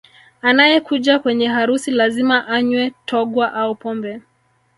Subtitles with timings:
[0.41, 4.21] Anayekuja kwenye harusi lazima anywe Togwa au Pombe